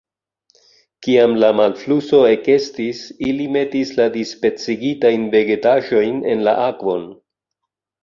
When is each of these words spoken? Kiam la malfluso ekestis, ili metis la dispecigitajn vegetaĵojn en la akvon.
Kiam 1.07 1.35
la 1.43 1.51
malfluso 1.59 2.21
ekestis, 2.31 3.03
ili 3.29 3.47
metis 3.59 3.93
la 4.01 4.09
dispecigitajn 4.19 5.31
vegetaĵojn 5.39 6.23
en 6.35 6.47
la 6.51 6.61
akvon. 6.69 7.11